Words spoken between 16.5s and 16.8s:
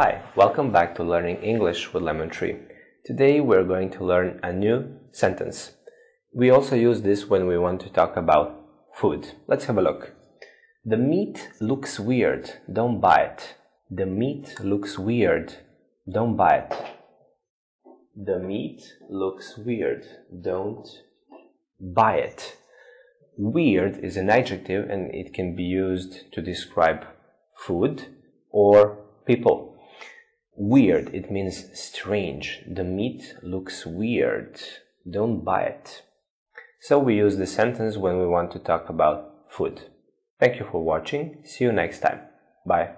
it.